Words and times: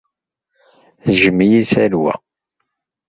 Tejjem-iyi 1.03 1.61
Salwa. 1.71 2.13